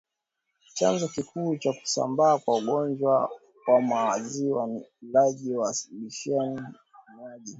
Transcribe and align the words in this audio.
Chanzo 0.75 1.07
kikuu 1.07 1.55
cha 1.57 1.73
kusambaa 1.73 2.37
kwa 2.37 2.57
ugonjwa 2.57 3.29
wa 3.67 3.81
maziwa 3.81 4.67
ni 4.67 4.83
ulaji 5.01 5.53
wa 5.55 5.75
lishena 5.91 6.73
unywaji 7.07 7.49